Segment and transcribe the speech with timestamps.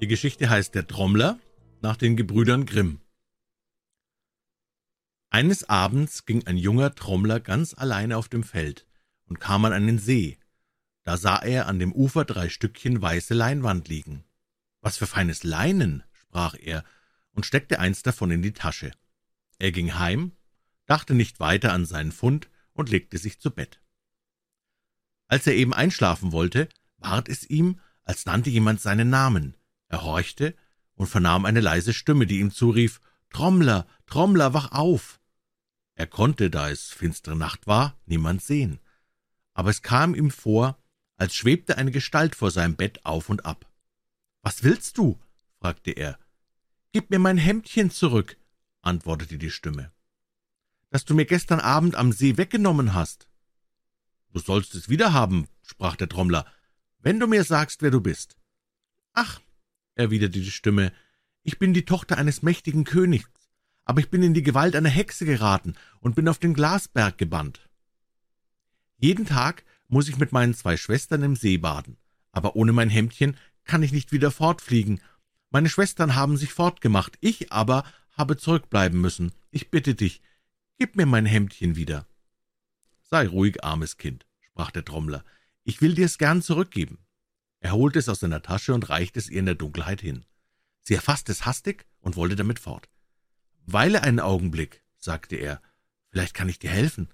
[0.00, 1.38] Die Geschichte heißt Der Trommler
[1.82, 3.02] nach den Gebrüdern Grimm.
[5.28, 8.86] Eines Abends ging ein junger Trommler ganz alleine auf dem Feld
[9.26, 10.38] und kam an einen See.
[11.02, 14.24] Da sah er an dem Ufer drei Stückchen weiße Leinwand liegen.
[14.80, 16.82] Was für feines Leinen, sprach er
[17.32, 18.92] und steckte eins davon in die Tasche.
[19.58, 20.32] Er ging heim,
[20.86, 23.82] dachte nicht weiter an seinen Fund und legte sich zu Bett.
[25.28, 29.56] Als er eben einschlafen wollte, ward es ihm, als nannte jemand seinen Namen.
[29.90, 30.54] Er horchte
[30.94, 35.20] und vernahm eine leise Stimme, die ihm zurief Trommler, Trommler, wach auf.
[35.94, 38.80] Er konnte, da es finstere Nacht war, niemand sehen,
[39.52, 40.78] aber es kam ihm vor,
[41.16, 43.70] als schwebte eine Gestalt vor seinem Bett auf und ab.
[44.42, 45.20] Was willst du?
[45.58, 46.18] fragte er.
[46.92, 48.38] Gib mir mein Hemdchen zurück,
[48.80, 49.92] antwortete die Stimme.
[50.88, 53.28] Das du mir gestern Abend am See weggenommen hast.
[54.32, 56.46] Du sollst es wiederhaben, sprach der Trommler,
[57.00, 58.36] wenn du mir sagst, wer du bist.
[59.12, 59.40] Ach,
[60.00, 60.92] erwiderte die Stimme,
[61.42, 63.30] ich bin die Tochter eines mächtigen Königs,
[63.84, 67.68] aber ich bin in die Gewalt einer Hexe geraten und bin auf den Glasberg gebannt.
[68.98, 71.96] Jeden Tag muss ich mit meinen zwei Schwestern im See baden,
[72.32, 75.00] aber ohne mein Hemdchen kann ich nicht wieder fortfliegen.
[75.50, 79.32] Meine Schwestern haben sich fortgemacht, ich aber habe zurückbleiben müssen.
[79.50, 80.20] Ich bitte dich,
[80.78, 82.06] gib mir mein Hemdchen wieder.
[83.02, 85.24] Sei ruhig, armes Kind, sprach der Trommler,
[85.64, 86.98] ich will dir's gern zurückgeben.
[87.60, 90.24] Er holte es aus seiner Tasche und reichte es ihr in der Dunkelheit hin.
[90.82, 92.88] Sie erfasste es hastig und wollte damit fort.
[93.66, 95.60] Weile einen Augenblick, sagte er,
[96.08, 97.08] vielleicht kann ich dir helfen.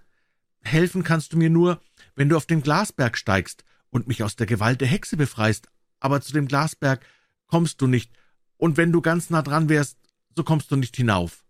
[0.62, 1.83] Helfen kannst du mir nur,
[2.14, 5.69] wenn du auf den Glasberg steigst und mich aus der Gewalt der Hexe befreist,
[6.00, 7.05] aber zu dem Glasberg
[7.47, 8.12] kommst du nicht,
[8.56, 9.98] und wenn du ganz nah dran wärst,
[10.34, 11.44] so kommst du nicht hinauf.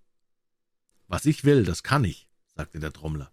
[1.07, 3.33] Was ich will, das kann ich, sagte der Trommler.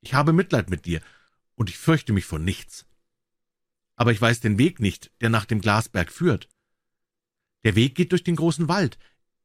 [0.00, 1.00] Ich habe Mitleid mit dir,
[1.54, 2.86] und ich fürchte mich vor nichts
[3.96, 6.48] aber ich weiß den Weg nicht, der nach dem Glasberg führt.
[7.64, 8.98] Der Weg geht durch den großen Wald,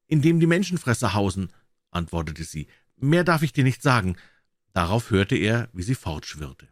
[0.07, 1.53] in dem die Menschenfresser hausen,
[1.91, 2.67] antwortete sie.
[2.97, 4.17] Mehr darf ich dir nicht sagen.
[4.73, 6.67] Darauf hörte er, wie sie fortschwirrte.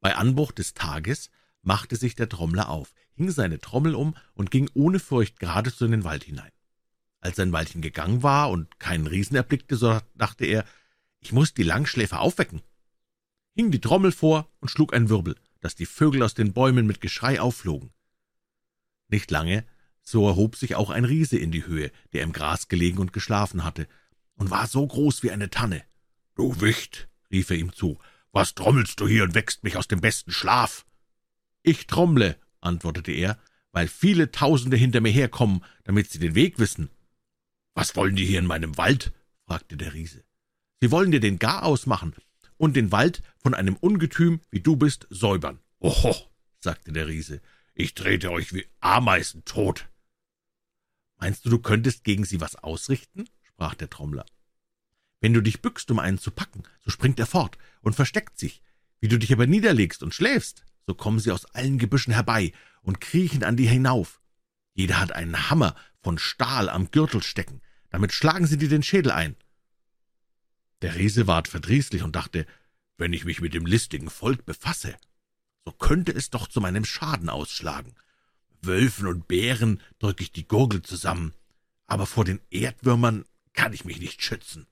[0.00, 1.30] Bei Anbruch des Tages
[1.62, 5.92] machte sich der Trommler auf, hing seine Trommel um und ging ohne Furcht geradezu in
[5.92, 6.52] den Wald hinein.
[7.20, 10.64] Als er ein Weilchen gegangen war und keinen Riesen erblickte, so dachte er,
[11.20, 12.62] ich muss die Langschläfer aufwecken,
[13.54, 17.00] hing die Trommel vor und schlug einen Wirbel dass die Vögel aus den Bäumen mit
[17.00, 17.90] Geschrei aufflogen.
[19.08, 19.64] Nicht lange,
[20.02, 23.64] so erhob sich auch ein Riese in die Höhe, der im Gras gelegen und geschlafen
[23.64, 23.88] hatte,
[24.34, 25.82] und war so groß wie eine Tanne.
[26.34, 27.98] »Du Wicht«, rief er ihm zu,
[28.30, 30.84] »was trommelst du hier und wächst mich aus dem besten Schlaf?«
[31.62, 33.38] »Ich trommle«, antwortete er,
[33.72, 36.90] »weil viele Tausende hinter mir herkommen, damit sie den Weg wissen.«
[37.72, 39.14] »Was wollen die hier in meinem Wald?«
[39.46, 40.24] fragte der Riese.
[40.82, 42.14] »Sie wollen dir den Garaus machen,
[42.56, 45.60] und den Wald von einem Ungetüm, wie du bist, säubern.
[45.80, 46.14] Oho,
[46.58, 47.40] sagte der Riese,
[47.74, 49.88] ich trete euch wie Ameisen tot.
[51.18, 53.28] Meinst du, du könntest gegen sie was ausrichten?
[53.42, 54.26] sprach der Trommler.
[55.20, 58.62] Wenn du dich bückst, um einen zu packen, so springt er fort und versteckt sich.
[59.00, 63.00] Wie du dich aber niederlegst und schläfst, so kommen sie aus allen Gebüschen herbei und
[63.00, 64.20] kriechen an dir hinauf.
[64.74, 69.12] Jeder hat einen Hammer von Stahl am Gürtel stecken, damit schlagen sie dir den Schädel
[69.12, 69.36] ein.
[70.84, 72.44] Der Riese ward verdrießlich und dachte,
[72.98, 74.94] wenn ich mich mit dem listigen Volk befasse,
[75.64, 77.94] so könnte es doch zu meinem Schaden ausschlagen.
[78.60, 81.32] Wölfen und Bären drücke ich die Gurgel zusammen,
[81.86, 83.24] aber vor den Erdwürmern
[83.54, 84.66] kann ich mich nicht schützen.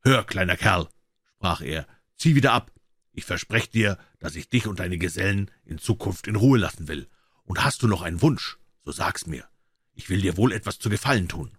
[0.00, 0.88] Hör, kleiner Kerl,
[1.36, 2.72] sprach er, zieh wieder ab.
[3.12, 7.08] Ich verspreche dir, dass ich dich und deine Gesellen in Zukunft in Ruhe lassen will.
[7.44, 9.48] Und hast du noch einen Wunsch, so sag's mir.
[9.94, 11.56] Ich will dir wohl etwas zu Gefallen tun.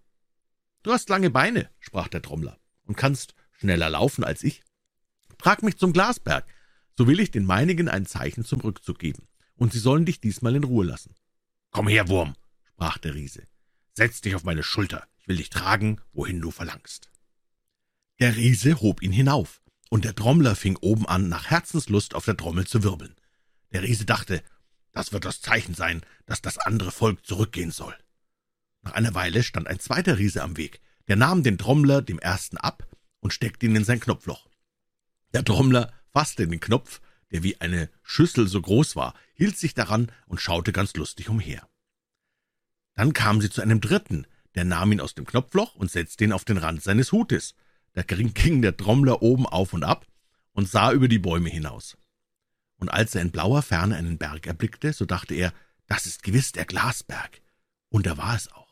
[0.82, 4.64] Du hast lange Beine, sprach der Trommler, und kannst schneller laufen als ich.
[5.38, 6.46] Trag mich zum Glasberg,
[6.98, 10.56] so will ich den meinigen ein Zeichen zum Rückzug geben, und sie sollen dich diesmal
[10.56, 11.16] in Ruhe lassen.
[11.72, 13.48] Komm her, Wurm, sprach der Riese.
[13.94, 17.10] Setz dich auf meine Schulter, ich will dich tragen, wohin du verlangst.
[18.20, 22.38] Der Riese hob ihn hinauf, und der Trommler fing oben an, nach Herzenslust auf der
[22.38, 23.16] Trommel zu wirbeln.
[23.72, 24.44] Der Riese dachte,
[24.92, 27.96] das wird das Zeichen sein, dass das andere Volk zurückgehen soll.
[28.82, 32.58] Nach einer Weile stand ein zweiter Riese am Weg, der nahm den Trommler dem ersten
[32.58, 32.88] ab
[33.24, 34.50] und steckte ihn in sein Knopfloch.
[35.34, 40.12] Der Trommler fasste den Knopf, der wie eine Schüssel so groß war, hielt sich daran
[40.28, 41.68] und schaute ganz lustig umher.
[42.94, 46.34] Dann kam sie zu einem dritten, der nahm ihn aus dem Knopfloch und setzte ihn
[46.34, 47.56] auf den Rand seines Hutes.
[47.94, 50.06] Da ging der Trommler oben auf und ab
[50.52, 51.98] und sah über die Bäume hinaus.
[52.78, 55.54] Und als er in blauer Ferne einen Berg erblickte, so dachte er,
[55.88, 57.42] das ist gewiss der Glasberg.
[57.90, 58.63] Und da war es auch.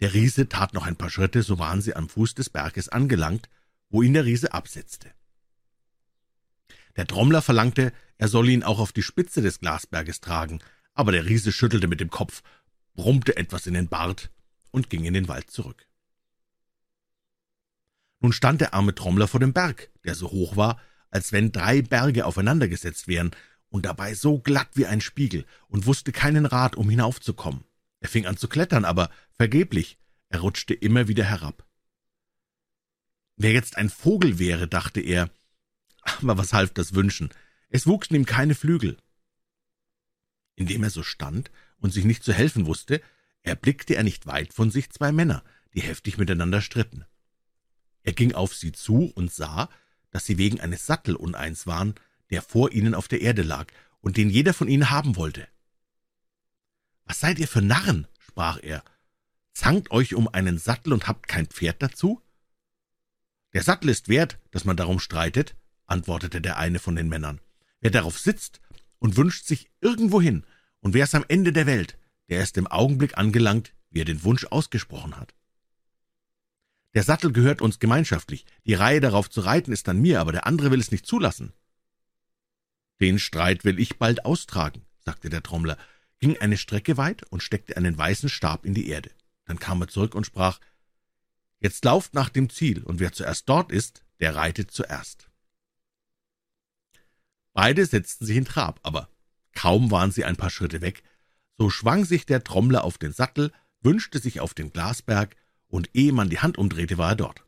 [0.00, 3.48] Der Riese tat noch ein paar Schritte, so waren sie am Fuß des Berges angelangt,
[3.88, 5.10] wo ihn der Riese absetzte.
[6.96, 10.60] Der Trommler verlangte, er solle ihn auch auf die Spitze des Glasberges tragen,
[10.94, 12.42] aber der Riese schüttelte mit dem Kopf,
[12.94, 14.30] brummte etwas in den Bart
[14.70, 15.86] und ging in den Wald zurück.
[18.20, 21.82] Nun stand der arme Trommler vor dem Berg, der so hoch war, als wenn drei
[21.82, 23.30] Berge aufeinandergesetzt wären,
[23.68, 27.64] und dabei so glatt wie ein Spiegel, und wusste keinen Rat, um hinaufzukommen.
[28.06, 29.98] Er fing an zu klettern, aber vergeblich,
[30.28, 31.66] er rutschte immer wieder herab.
[33.34, 35.28] Wer jetzt ein Vogel wäre, dachte er,
[36.02, 37.30] aber was half das Wünschen?
[37.68, 38.96] Es wuchsen ihm keine Flügel.
[40.54, 43.02] Indem er so stand und sich nicht zu helfen wusste,
[43.42, 45.42] erblickte er nicht weit von sich zwei Männer,
[45.74, 47.04] die heftig miteinander stritten.
[48.04, 49.68] Er ging auf sie zu und sah,
[50.12, 51.96] dass sie wegen eines Sattel uneins waren,
[52.30, 53.66] der vor ihnen auf der Erde lag
[54.00, 55.48] und den jeder von ihnen haben wollte.
[57.06, 58.84] »Was seid ihr für Narren?« sprach er.
[59.54, 62.20] »Zankt euch um einen Sattel und habt kein Pferd dazu?«
[63.54, 65.56] »Der Sattel ist wert, dass man darum streitet«,
[65.86, 67.40] antwortete der eine von den Männern.
[67.80, 68.60] »Wer darauf sitzt
[68.98, 70.44] und wünscht sich irgendwohin,
[70.80, 71.96] und wer ist am Ende der Welt,
[72.28, 75.32] der ist im Augenblick angelangt, wie er den Wunsch ausgesprochen hat.«
[76.94, 78.46] »Der Sattel gehört uns gemeinschaftlich.
[78.66, 81.52] Die Reihe darauf zu reiten ist an mir, aber der andere will es nicht zulassen.«
[83.00, 85.78] »Den Streit will ich bald austragen«, sagte der Trommler,
[86.18, 89.10] ging eine Strecke weit und steckte einen weißen Stab in die Erde.
[89.44, 90.60] Dann kam er zurück und sprach,
[91.58, 95.30] »Jetzt lauft nach dem Ziel, und wer zuerst dort ist, der reitet zuerst.«
[97.52, 99.08] Beide setzten sich in Trab, aber
[99.54, 101.02] kaum waren sie ein paar Schritte weg,
[101.56, 105.36] so schwang sich der Trommler auf den Sattel, wünschte sich auf den Glasberg,
[105.68, 107.44] und ehe man die Hand umdrehte, war er dort.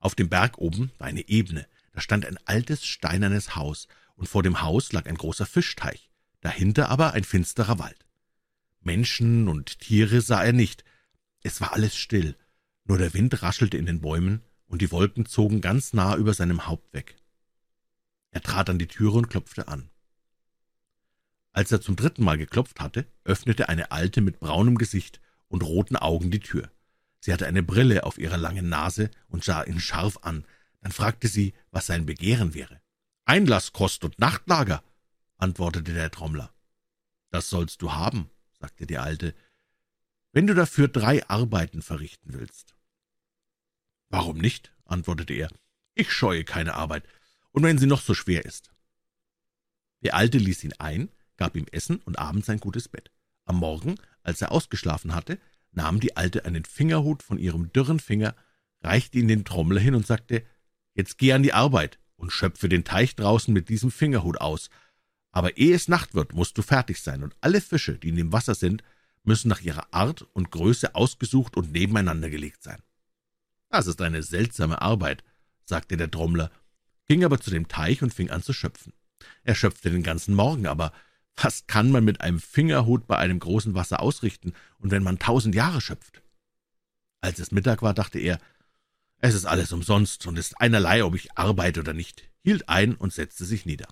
[0.00, 4.42] Auf dem Berg oben war eine Ebene, da stand ein altes steinernes Haus, und vor
[4.42, 6.10] dem Haus lag ein großer Fischteich,
[6.42, 8.06] dahinter aber ein finsterer Wald.
[8.80, 10.84] Menschen und Tiere sah er nicht,
[11.42, 12.36] es war alles still,
[12.84, 16.66] nur der Wind raschelte in den Bäumen, und die Wolken zogen ganz nah über seinem
[16.66, 17.16] Haupt weg.
[18.30, 19.90] Er trat an die Türe und klopfte an.
[21.52, 25.96] Als er zum dritten Mal geklopft hatte, öffnete eine Alte mit braunem Gesicht und roten
[25.96, 26.70] Augen die Tür.
[27.20, 30.46] Sie hatte eine Brille auf ihrer langen Nase und sah ihn scharf an.
[30.80, 32.80] Dann fragte sie, was sein Begehren wäre.
[33.26, 34.82] Einlass, Kost und Nachtlager,
[35.42, 36.54] antwortete der Trommler.
[37.30, 38.30] Das sollst du haben,
[38.60, 39.34] sagte die Alte,
[40.30, 42.76] wenn du dafür drei Arbeiten verrichten willst.
[44.08, 44.72] Warum nicht?
[44.84, 45.50] antwortete er.
[45.94, 47.08] Ich scheue keine Arbeit,
[47.50, 48.70] und wenn sie noch so schwer ist.
[50.02, 53.10] Die Alte ließ ihn ein, gab ihm Essen und abends ein gutes Bett.
[53.44, 55.40] Am Morgen, als er ausgeschlafen hatte,
[55.72, 58.36] nahm die Alte einen Fingerhut von ihrem dürren Finger,
[58.80, 60.46] reichte ihn den Trommler hin und sagte,
[60.94, 64.70] »Jetzt geh an die Arbeit und schöpfe den Teich draußen mit diesem Fingerhut aus.
[65.32, 68.32] Aber ehe es Nacht wird, musst du fertig sein, und alle Fische, die in dem
[68.32, 68.82] Wasser sind,
[69.24, 72.82] müssen nach ihrer Art und Größe ausgesucht und nebeneinander gelegt sein.«
[73.70, 75.24] »Das ist eine seltsame Arbeit«,
[75.64, 76.50] sagte der Trommler,
[77.08, 78.92] ging aber zu dem Teich und fing an zu schöpfen.
[79.42, 80.92] Er schöpfte den ganzen Morgen, aber
[81.36, 85.54] was kann man mit einem Fingerhut bei einem großen Wasser ausrichten, und wenn man tausend
[85.54, 86.22] Jahre schöpft?
[87.22, 88.38] Als es Mittag war, dachte er,
[89.18, 93.12] es ist alles umsonst und ist einerlei, ob ich arbeite oder nicht, hielt ein und
[93.12, 93.86] setzte sich nieder.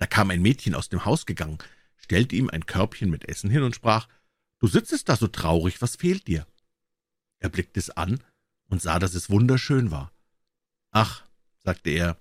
[0.00, 1.58] Da kam ein Mädchen aus dem Haus gegangen,
[1.98, 4.08] stellte ihm ein Körbchen mit Essen hin und sprach,
[4.58, 6.46] »Du sitzest da so traurig, was fehlt dir?«
[7.38, 8.18] Er blickte es an
[8.68, 10.10] und sah, dass es wunderschön war.
[10.90, 11.26] »Ach«,
[11.62, 12.18] sagte er,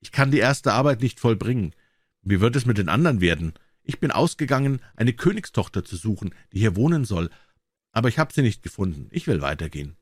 [0.00, 1.74] »ich kann die erste Arbeit nicht vollbringen.
[2.20, 3.54] Wie wird es mit den anderen werden?
[3.84, 7.30] Ich bin ausgegangen, eine Königstochter zu suchen, die hier wohnen soll,
[7.90, 9.08] aber ich habe sie nicht gefunden.
[9.12, 9.96] Ich will weitergehen.«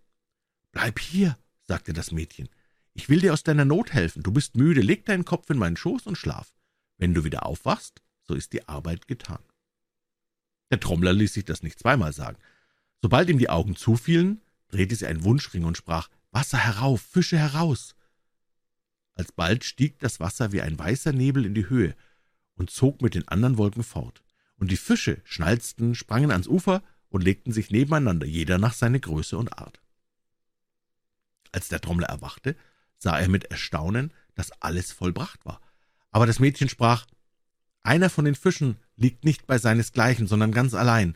[0.73, 2.49] »Bleib hier«, sagte das Mädchen.
[2.95, 4.25] »Ich will dir aus deiner Not helfen.
[4.25, 6.53] Du bist müde, leg deinen Kopf in meinen Schoß und schlaf.
[6.99, 9.43] Wenn du wieder aufwachst, so ist die Arbeit getan.«
[10.71, 12.39] Der Trommler ließ sich das nicht zweimal sagen.
[13.03, 17.95] Sobald ihm die Augen zufielen, drehte sie einen Wunschring und sprach, »Wasser herauf, Fische heraus!«
[19.15, 21.95] Alsbald stieg das Wasser wie ein weißer Nebel in die Höhe
[22.55, 24.23] und zog mit den anderen Wolken fort,
[24.57, 29.39] und die Fische schnalzten, sprangen ans Ufer und legten sich nebeneinander, jeder nach seiner Größe
[29.39, 29.81] und Art.
[31.53, 32.57] Als der Trommler erwachte,
[32.99, 35.61] sah er mit Erstaunen, dass alles vollbracht war.
[36.17, 37.05] Aber das Mädchen sprach,
[37.83, 41.15] »Einer von den Fischen liegt nicht bei seinesgleichen, sondern ganz allein.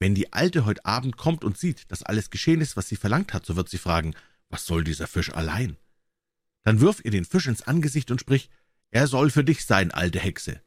[0.00, 3.34] Wenn die Alte heute Abend kommt und sieht, dass alles geschehen ist, was sie verlangt
[3.34, 4.16] hat, so wird sie fragen,
[4.48, 5.76] was soll dieser Fisch allein?
[6.64, 8.50] Dann wirf ihr den Fisch ins Angesicht und sprich,
[8.90, 10.60] er soll für dich sein, alte Hexe.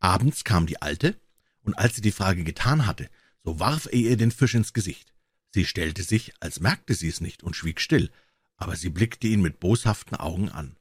[0.00, 1.18] Abends kam die Alte,
[1.62, 3.08] und als sie die Frage getan hatte,
[3.44, 5.14] so warf er ihr den Fisch ins Gesicht.
[5.54, 8.10] Sie stellte sich, als merkte sie es nicht, und schwieg still,
[8.58, 10.76] aber sie blickte ihn mit boshaften Augen an.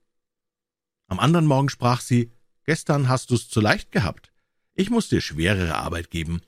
[1.16, 2.30] Am anderen Morgen sprach sie,
[2.66, 4.34] »Gestern hast du's zu leicht gehabt.
[4.74, 6.42] Ich muss dir schwerere Arbeit geben.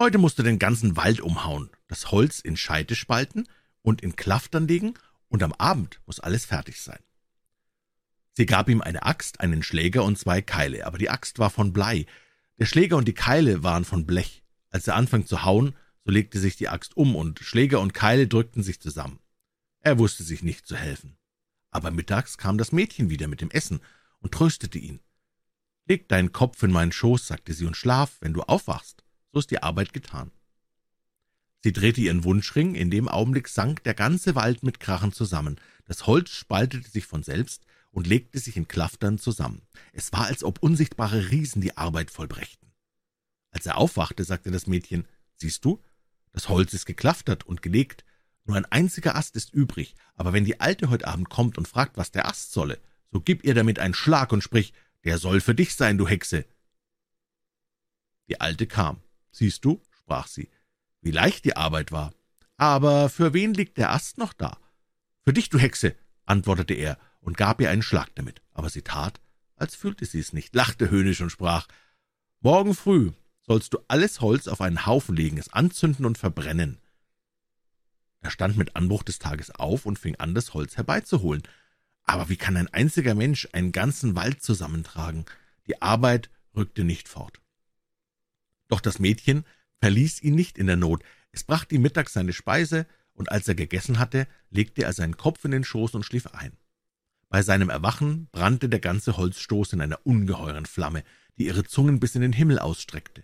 [0.00, 3.46] Heute musst du den ganzen Wald umhauen, das Holz in Scheite spalten
[3.82, 4.94] und in Klaftern legen,
[5.28, 6.98] und am Abend muss alles fertig sein.«
[8.32, 11.72] Sie gab ihm eine Axt, einen Schläger und zwei Keile, aber die Axt war von
[11.72, 12.06] Blei,
[12.58, 14.42] der Schläger und die Keile waren von Blech.
[14.70, 18.26] Als er anfing zu hauen, so legte sich die Axt um, und Schläger und Keile
[18.26, 19.20] drückten sich zusammen.
[19.82, 21.17] Er wusste sich nicht zu helfen.
[21.70, 23.80] Aber mittags kam das Mädchen wieder mit dem Essen
[24.20, 25.00] und tröstete ihn.
[25.86, 29.50] Leg deinen Kopf in meinen Schoß, sagte sie, und schlaf, wenn du aufwachst, so ist
[29.50, 30.30] die Arbeit getan.
[31.62, 35.56] Sie drehte ihren Wunschring, in dem Augenblick sank der ganze Wald mit Krachen zusammen,
[35.86, 39.62] das Holz spaltete sich von selbst und legte sich in Klaftern zusammen.
[39.92, 42.70] Es war, als ob unsichtbare Riesen die Arbeit vollbrächten.
[43.50, 45.82] Als er aufwachte, sagte das Mädchen, »Siehst du,
[46.32, 48.04] das Holz ist geklaftert und gelegt,
[48.48, 51.96] nur ein einziger Ast ist übrig, aber wenn die Alte heute Abend kommt und fragt,
[51.96, 52.80] was der Ast solle,
[53.12, 54.72] so gib ihr damit einen Schlag und sprich,
[55.04, 56.44] der soll für dich sein, du Hexe.«
[58.28, 59.00] Die Alte kam.
[59.30, 60.50] »Siehst du«, sprach sie,
[61.02, 62.12] »wie leicht die Arbeit war.
[62.56, 64.58] Aber für wen liegt der Ast noch da?«
[65.24, 69.20] »Für dich, du Hexe«, antwortete er und gab ihr einen Schlag damit, aber sie tat,
[69.56, 71.68] als fühlte sie es nicht, lachte höhnisch und sprach,
[72.40, 73.12] »Morgen früh
[73.46, 76.80] sollst du alles Holz auf einen Haufen legen, es anzünden und verbrennen.«
[78.20, 81.42] Er stand mit Anbruch des Tages auf und fing an, das Holz herbeizuholen.
[82.04, 85.26] Aber wie kann ein einziger Mensch einen ganzen Wald zusammentragen?
[85.66, 87.40] Die Arbeit rückte nicht fort.
[88.68, 89.44] Doch das Mädchen
[89.80, 91.02] verließ ihn nicht in der Not.
[91.32, 95.44] Es brachte ihm mittags seine Speise, und als er gegessen hatte, legte er seinen Kopf
[95.44, 96.56] in den Schoß und schlief ein.
[97.28, 101.04] Bei seinem Erwachen brannte der ganze Holzstoß in einer ungeheuren Flamme,
[101.36, 103.22] die ihre Zungen bis in den Himmel ausstreckte.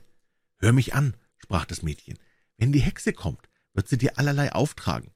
[0.58, 2.18] »Hör mich an«, sprach das Mädchen,
[2.58, 5.10] »wenn die Hexe kommt, wird sie dir allerlei auftragen.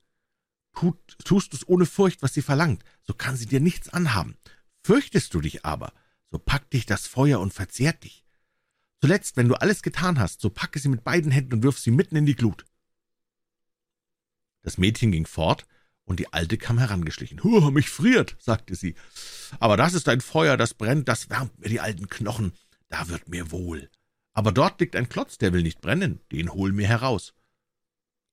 [0.74, 4.36] Tut, tust du's ohne Furcht, was sie verlangt, so kann sie dir nichts anhaben.
[4.84, 5.92] Fürchtest du dich aber,
[6.30, 8.24] so packt dich das Feuer und verzehrt dich.
[9.00, 11.90] Zuletzt, wenn du alles getan hast, so packe sie mit beiden Händen und wirf sie
[11.90, 12.64] mitten in die Glut.«
[14.62, 15.66] Das Mädchen ging fort,
[16.04, 17.42] und die Alte kam herangeschlichen.
[17.44, 18.94] »Huh, mich friert«, sagte sie,
[19.60, 22.52] »aber das ist ein Feuer, das brennt, das wärmt mir die alten Knochen,
[22.88, 23.90] da wird mir wohl.
[24.32, 27.34] Aber dort liegt ein Klotz, der will nicht brennen, den hol mir heraus.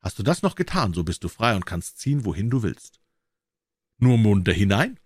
[0.06, 3.00] Hast du das noch getan, so bist du frei und kannst ziehen, wohin du willst.
[3.98, 5.00] Nur munter hinein!«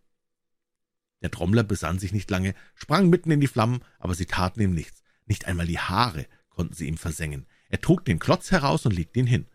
[1.22, 4.74] Der Trommler besann sich nicht lange, sprang mitten in die Flammen, aber sie taten ihm
[4.74, 5.02] nichts.
[5.26, 7.46] Nicht einmal die Haare konnten sie ihm versengen.
[7.70, 9.46] Er trug den Klotz heraus und legte ihn hin.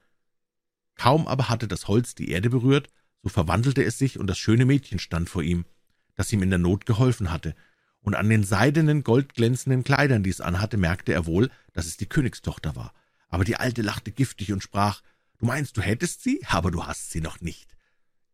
[0.94, 2.88] Kaum aber hatte das Holz die Erde berührt,
[3.22, 5.66] so verwandelte es sich, und das schöne Mädchen stand vor ihm,
[6.14, 7.54] das ihm in der Not geholfen hatte,
[8.00, 12.08] und an den seidenen, goldglänzenden Kleidern, die es anhatte, merkte er wohl, dass es die
[12.08, 12.94] Königstochter war.
[13.28, 15.02] Aber die Alte lachte giftig und sprach,
[15.44, 17.76] »Du meinst, du hättest sie, aber du hast sie noch nicht.«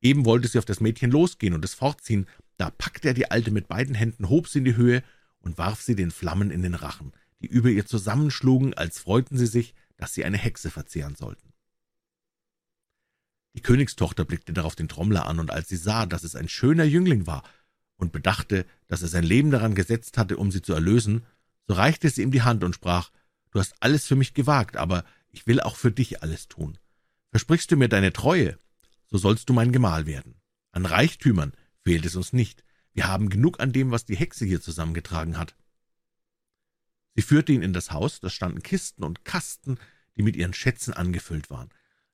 [0.00, 3.50] Eben wollte sie auf das Mädchen losgehen und es fortziehen, da packte er die Alte
[3.50, 5.02] mit beiden Händen, hob sie in die Höhe
[5.40, 9.49] und warf sie den Flammen in den Rachen, die über ihr zusammenschlugen, als freuten sie
[9.49, 11.52] sich, dass sie eine Hexe verzehren sollten.
[13.57, 16.85] Die Königstochter blickte darauf den Trommler an, und als sie sah, dass es ein schöner
[16.85, 17.43] Jüngling war,
[17.97, 21.26] und bedachte, dass er sein Leben daran gesetzt hatte, um sie zu erlösen,
[21.67, 23.11] so reichte sie ihm die Hand und sprach,
[23.50, 26.79] »Du hast alles für mich gewagt, aber ich will auch für dich alles tun.
[27.31, 28.59] Versprichst du mir deine Treue,
[29.07, 30.35] so sollst du mein Gemahl werden.
[30.73, 32.65] An Reichtümern fehlt es uns nicht.
[32.93, 35.57] Wir haben genug an dem, was die Hexe hier zusammengetragen hat.«
[37.15, 39.79] Sie führte ihn in das Haus, da standen Kisten und Kasten,
[40.17, 41.71] die mit ihren Schätzen angefüllt waren.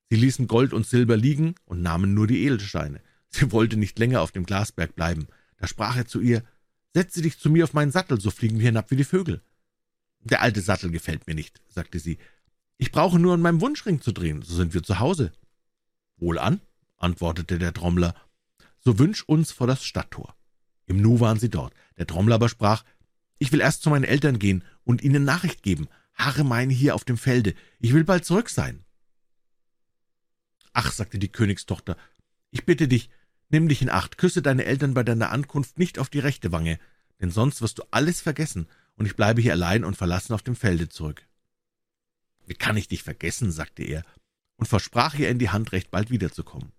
[0.09, 3.01] Sie ließen Gold und Silber liegen und nahmen nur die Edelsteine.
[3.29, 5.27] Sie wollte nicht länger auf dem Glasberg bleiben.
[5.57, 6.43] Da sprach er zu ihr,
[6.93, 9.41] »Setze dich zu mir auf meinen Sattel, so fliegen wir hinab wie die Vögel.«
[10.21, 12.17] »Der alte Sattel gefällt mir nicht«, sagte sie.
[12.77, 15.31] »Ich brauche nur an meinem Wunschring zu drehen, so sind wir zu Hause.«
[16.17, 16.61] »Wohlan«,
[16.97, 18.15] antwortete der Trommler,
[18.79, 20.35] »so wünsch uns vor das Stadttor.«
[20.85, 21.73] Im Nu waren sie dort.
[21.97, 22.83] Der Trommler aber sprach,
[23.39, 25.87] »Ich will erst zu meinen Eltern gehen und ihnen Nachricht geben.
[26.13, 27.53] Harre meine hier auf dem Felde.
[27.79, 28.83] Ich will bald zurück sein.«
[30.73, 31.97] »Ach«, sagte die Königstochter,
[32.51, 33.09] »ich bitte dich,
[33.49, 36.79] nimm dich in Acht, küsse deine Eltern bei deiner Ankunft nicht auf die rechte Wange,
[37.19, 40.55] denn sonst wirst du alles vergessen, und ich bleibe hier allein und verlassen auf dem
[40.55, 41.26] Felde zurück.«
[42.47, 44.03] »Wie kann ich dich vergessen?« sagte er,
[44.55, 46.71] und versprach ihr in die Hand, recht bald wiederzukommen.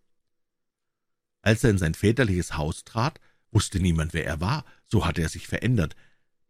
[1.42, 3.20] Als er in sein väterliches Haus trat,
[3.52, 5.94] wusste niemand, wer er war, so hatte er sich verändert,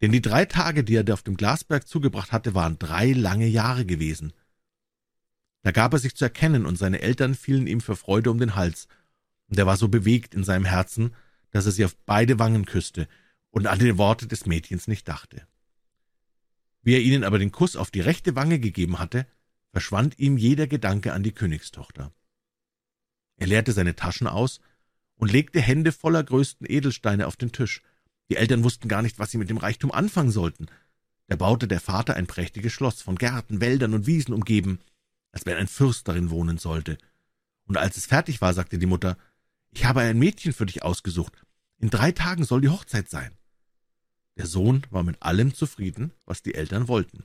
[0.00, 3.84] denn die drei Tage, die er auf dem Glasberg zugebracht hatte, waren drei lange Jahre
[3.84, 4.32] gewesen.
[5.62, 8.54] Da gab er sich zu erkennen, und seine Eltern fielen ihm für Freude um den
[8.54, 8.86] Hals,
[9.48, 11.14] und er war so bewegt in seinem Herzen,
[11.50, 13.08] dass er sie auf beide Wangen küsste
[13.50, 15.46] und an die Worte des Mädchens nicht dachte.
[16.82, 19.26] Wie er ihnen aber den Kuss auf die rechte Wange gegeben hatte,
[19.72, 22.12] verschwand ihm jeder Gedanke an die Königstochter.
[23.36, 24.60] Er leerte seine Taschen aus
[25.16, 27.82] und legte Hände voller größten Edelsteine auf den Tisch.
[28.30, 30.66] Die Eltern wussten gar nicht, was sie mit dem Reichtum anfangen sollten.
[31.26, 34.80] Da baute der Vater ein prächtiges Schloss, von Gärten, Wäldern und Wiesen umgeben
[35.32, 36.98] als wenn ein Fürst darin wohnen sollte.
[37.64, 39.16] Und als es fertig war, sagte die Mutter,
[39.70, 41.32] ich habe ein Mädchen für dich ausgesucht.
[41.78, 43.37] In drei Tagen soll die Hochzeit sein.«
[44.38, 47.24] Der Sohn war mit allem zufrieden, was die Eltern wollten.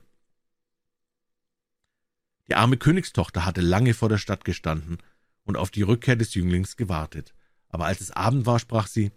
[2.48, 4.98] Die arme Königstochter hatte lange vor der Stadt gestanden
[5.44, 7.32] und auf die Rückkehr des Jünglings gewartet.
[7.68, 9.12] Aber als es Abend war, sprach sie,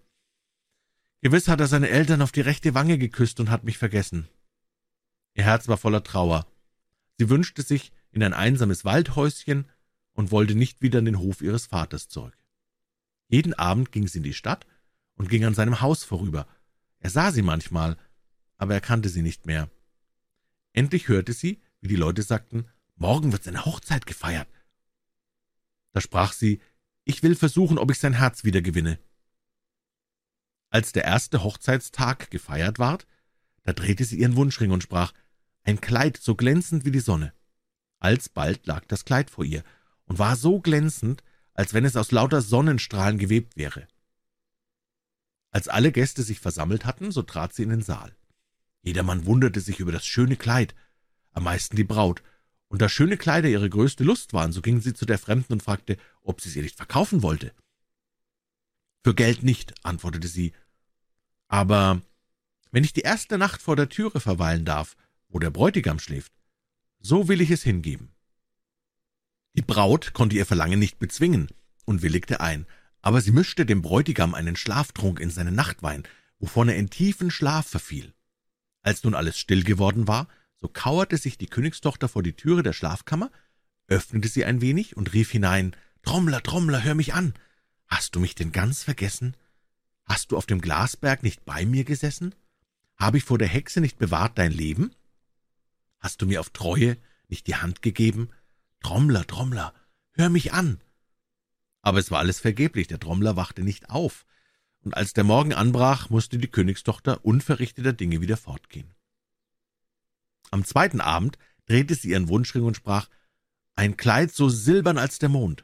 [1.22, 4.30] »Gewiss hat er seine Eltern auf die rechte Wange geküsst und hat mich vergessen.«
[5.34, 6.48] Ihr Herz war voller Trauer.
[7.18, 9.68] Sie wünschte sich in ein einsames Waldhäuschen
[10.14, 12.38] und wollte nicht wieder in den Hof ihres Vaters zurück.
[13.28, 14.68] Jeden Abend ging sie in die Stadt
[15.16, 16.48] und ging an seinem Haus vorüber.
[17.00, 17.98] Er sah sie manchmal,
[18.58, 19.70] aber er kannte sie nicht mehr.
[20.74, 24.48] Endlich hörte sie, wie die Leute sagten, morgen wird seine Hochzeit gefeiert.
[25.94, 26.62] Da sprach sie,
[27.04, 29.00] ich will versuchen, ob ich sein Herz wieder gewinne.
[30.70, 33.08] Als der erste Hochzeitstag gefeiert ward,
[33.64, 35.14] da drehte sie ihren Wunschring und sprach,
[35.64, 37.34] ein Kleid so glänzend wie die Sonne.
[38.00, 39.64] Alsbald lag das Kleid vor ihr
[40.06, 41.24] und war so glänzend,
[41.54, 43.88] als wenn es aus lauter Sonnenstrahlen gewebt wäre.
[45.52, 48.16] Als alle Gäste sich versammelt hatten, so trat sie in den Saal.
[48.82, 50.76] Jedermann wunderte sich über das schöne Kleid,
[51.32, 52.24] am meisten die Braut,
[52.68, 55.64] und da schöne Kleider ihre größte Lust waren, so ging sie zu der Fremden und
[55.64, 57.54] fragte, ob sie sie nicht verkaufen wollte.
[59.04, 60.54] Für Geld nicht, antwortete sie,
[61.48, 62.02] aber
[62.72, 64.98] wenn ich die erste Nacht vor der Türe verweilen darf,
[65.30, 66.34] wo der Bräutigam schläft,
[67.00, 68.10] so will ich es hingeben.
[69.54, 71.48] Die Braut konnte ihr Verlangen nicht bezwingen
[71.86, 72.68] und willigte ein,
[73.08, 76.04] aber sie mischte dem Bräutigam einen Schlaftrunk in seinen Nachtwein,
[76.40, 78.14] wovon er in tiefen Schlaf verfiel.
[78.82, 82.74] Als nun alles still geworden war, so kauerte sich die Königstochter vor die Türe der
[82.74, 83.32] Schlafkammer,
[83.88, 85.74] öffnete sie ein wenig und rief hinein,
[86.04, 87.34] »Trommler, Trommler, hör mich an!
[87.88, 89.38] Hast du mich denn ganz vergessen?
[90.04, 92.36] Hast du auf dem Glasberg nicht bei mir gesessen?
[92.98, 94.92] Habe ich vor der Hexe nicht bewahrt dein Leben?
[96.00, 96.98] Hast du mir auf Treue
[97.30, 98.32] nicht die Hand gegeben?
[98.82, 99.74] Trommler, Trommler,
[100.12, 100.82] hör mich an!«
[101.88, 104.26] Aber es war alles vergeblich, der Trommler wachte nicht auf,
[104.82, 108.94] und als der Morgen anbrach, musste die Königstochter unverrichteter Dinge wieder fortgehen.
[110.52, 113.08] Am zweiten Abend drehte sie ihren Wunschring und sprach,
[113.76, 115.64] »Ein Kleid so silbern als der Mond.«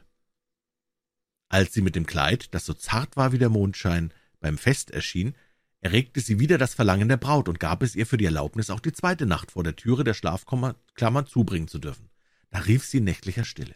[1.50, 5.34] Als sie mit dem Kleid, das so zart war wie der Mondschein, beim Fest erschien,
[5.80, 8.80] erregte sie wieder das Verlangen der Braut und gab es ihr für die Erlaubnis, auch
[8.80, 12.08] die zweite Nacht vor der Türe der Schlafkammer zubringen zu dürfen.
[12.48, 13.74] Da rief sie in nächtlicher Stille.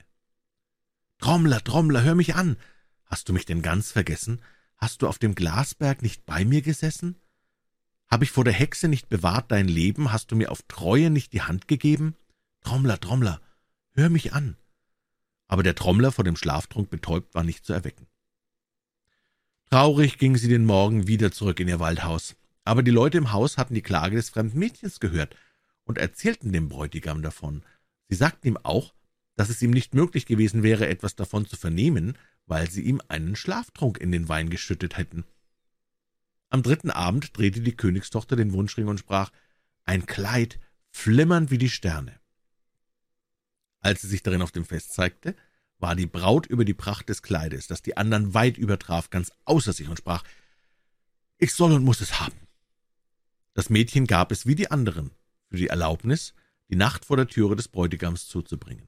[1.18, 2.57] »Trommler, Trommler, hör mich an!
[3.04, 4.40] Hast du mich denn ganz vergessen?
[4.76, 7.16] Hast du auf dem Glasberg nicht bei mir gesessen?
[8.09, 10.12] Hab ich vor der Hexe nicht bewahrt dein Leben?
[10.12, 12.16] Hast du mir auf Treue nicht die Hand gegeben?
[12.62, 13.40] Trommler, Trommler,
[13.92, 14.57] hör mich an!«
[15.48, 18.07] Aber der Trommler, vor dem Schlaftrunk betäubt, war nicht zu erwecken.
[19.70, 22.37] Traurig ging sie den Morgen wieder zurück in ihr Waldhaus.
[22.64, 25.35] Aber die Leute im Haus hatten die Klage des fremden Mädchens gehört
[25.85, 27.62] und erzählten dem Bräutigam davon.
[28.09, 28.94] Sie sagten ihm auch,
[29.38, 33.37] dass es ihm nicht möglich gewesen wäre, etwas davon zu vernehmen, weil sie ihm einen
[33.37, 35.24] Schlaftrunk in den Wein geschüttet hätten.
[36.51, 39.31] Am dritten Abend drehte die Königstochter den Wunschring und sprach,
[39.85, 40.59] ein Kleid,
[40.90, 42.18] flimmernd wie die Sterne.
[43.79, 45.37] Als sie sich darin auf dem Fest zeigte,
[45.79, 49.72] war die Braut über die Pracht des Kleides, das die anderen weit übertraf, ganz außer
[49.72, 50.24] sich und sprach,
[51.37, 52.48] ich soll und muss es haben.
[53.55, 55.12] Das Mädchen gab es wie die anderen
[55.48, 56.35] für die Erlaubnis,
[56.70, 58.88] die Nacht vor der Türe des Bräutigams zuzubringen.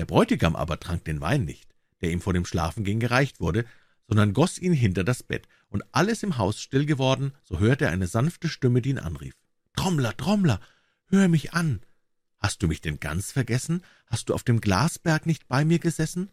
[0.00, 3.66] Der Bräutigam aber trank den Wein nicht, der ihm vor dem Schlafengehen gereicht wurde,
[4.08, 7.90] sondern goss ihn hinter das Bett, und alles im Haus still geworden, so hörte er
[7.90, 9.34] eine sanfte Stimme, die ihn anrief.
[9.76, 10.58] »Trommler, Trommler,
[11.08, 11.82] hör mich an!
[12.38, 13.82] Hast du mich denn ganz vergessen?
[14.06, 16.30] Hast du auf dem Glasberg nicht bei mir gesessen?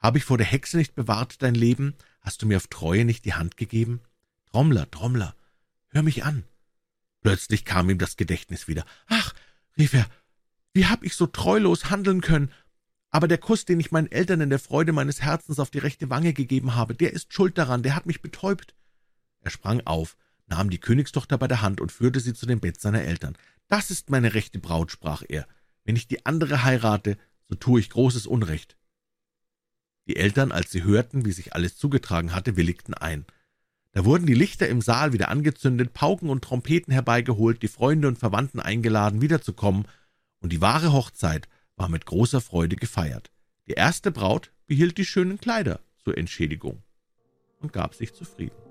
[0.00, 1.92] Habe ich vor der Hexe nicht bewahrt dein Leben?
[2.22, 4.00] Hast du mir auf Treue nicht die Hand gegeben?
[4.50, 5.36] Trommler, Trommler,
[5.88, 6.44] hör mich an!«
[7.20, 8.86] Plötzlich kam ihm das Gedächtnis wieder.
[9.06, 9.34] »Ach«,
[9.76, 10.06] rief er,
[10.72, 12.50] »wie hab ich so treulos handeln können?
[13.16, 16.10] Aber der Kuss, den ich meinen Eltern in der Freude meines Herzens auf die rechte
[16.10, 18.74] Wange gegeben habe, der ist schuld daran, der hat mich betäubt.«
[19.40, 22.78] Er sprang auf, nahm die Königstochter bei der Hand und führte sie zu dem Bett
[22.78, 23.38] seiner Eltern.
[23.68, 25.46] »Das ist meine rechte Braut«, sprach er.
[25.82, 27.16] »Wenn ich die andere heirate,
[27.48, 28.76] so tue ich großes Unrecht.«
[30.08, 33.24] Die Eltern, als sie hörten, wie sich alles zugetragen hatte, willigten ein.
[33.92, 38.18] Da wurden die Lichter im Saal wieder angezündet, Pauken und Trompeten herbeigeholt, die Freunde und
[38.18, 39.88] Verwandten eingeladen, wiederzukommen,
[40.40, 43.30] und die wahre Hochzeit war mit großer Freude gefeiert.
[43.66, 46.82] Die erste Braut behielt die schönen Kleider zur Entschädigung
[47.60, 48.65] und gab sich zufrieden.